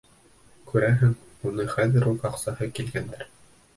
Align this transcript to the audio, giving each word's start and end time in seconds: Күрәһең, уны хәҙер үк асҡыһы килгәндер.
Күрәһең, 0.69 1.11
уны 1.49 1.67
хәҙер 1.75 2.09
үк 2.13 2.27
асҡыһы 2.31 2.69
килгәндер. 2.81 3.29